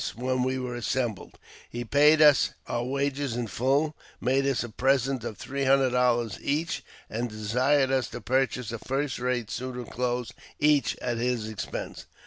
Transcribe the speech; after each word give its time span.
When 0.15 0.41
we 0.41 0.57
were 0.57 0.73
assembled, 0.73 1.37
he 1.69 1.85
paid 1.85 2.23
us 2.23 2.55
our 2.65 2.83
wages 2.83 3.35
in 3.35 3.45
full, 3.45 3.95
made 4.19 4.47
us 4.47 4.63
a 4.63 4.69
present 4.69 5.23
of 5.23 5.37
three 5.37 5.65
hundred 5.65 5.91
dollars 5.91 6.39
each, 6.41 6.83
and 7.07 7.29
desired 7.29 7.91
us 7.91 8.07
to 8.07 8.19
purchase 8.19 8.71
a 8.71 8.79
first 8.79 9.19
rate 9.19 9.51
suit 9.51 9.77
of 9.77 9.91
clothes 9.91 10.33
each 10.59 10.95
at 10.97 11.17
his 11.17 11.47
expense. 11.47 12.07